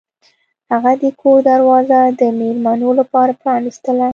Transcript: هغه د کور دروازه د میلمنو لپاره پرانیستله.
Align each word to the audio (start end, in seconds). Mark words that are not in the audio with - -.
هغه 0.71 0.91
د 1.01 1.03
کور 1.21 1.39
دروازه 1.49 1.99
د 2.19 2.21
میلمنو 2.39 2.89
لپاره 2.99 3.31
پرانیستله. 3.41 4.07